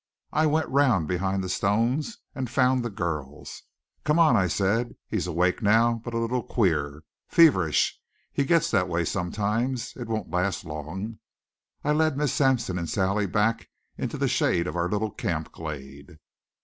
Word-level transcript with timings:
I 0.33 0.47
went 0.47 0.67
round 0.67 1.07
behind 1.07 1.43
the 1.43 1.47
stones 1.47 2.17
and 2.33 2.49
found 2.49 2.81
the 2.83 2.89
girls. 2.89 3.61
"Come 4.03 4.17
on," 4.17 4.35
I 4.35 4.47
said. 4.47 4.95
"He's 5.07 5.27
awake 5.27 5.61
now, 5.61 6.01
but 6.03 6.15
a 6.15 6.17
little 6.17 6.41
queer. 6.41 7.03
Feverish. 7.27 8.01
He 8.33 8.43
gets 8.43 8.71
that 8.71 8.89
way 8.89 9.05
sometimes. 9.05 9.95
It 9.95 10.07
won't 10.07 10.31
last 10.31 10.65
long." 10.65 11.19
I 11.83 11.91
led 11.91 12.17
Miss 12.17 12.33
Sampson 12.33 12.79
and 12.79 12.89
Sally 12.89 13.27
back 13.27 13.69
into 13.95 14.17
the 14.17 14.27
shade 14.27 14.65
of 14.65 14.75
our 14.75 14.89
little 14.89 15.11
camp 15.11 15.51
glade. 15.51 16.17